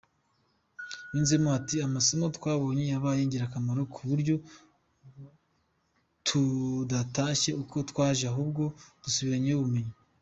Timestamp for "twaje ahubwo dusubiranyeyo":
7.89-9.57